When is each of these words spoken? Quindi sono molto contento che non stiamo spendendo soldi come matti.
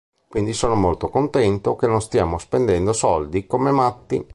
Quindi 0.27 0.53
sono 0.53 0.73
molto 0.73 1.09
contento 1.09 1.75
che 1.75 1.85
non 1.85 2.01
stiamo 2.01 2.39
spendendo 2.39 2.91
soldi 2.91 3.45
come 3.45 3.69
matti. 3.69 4.25